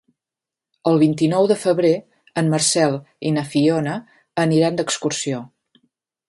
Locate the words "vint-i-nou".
1.01-1.49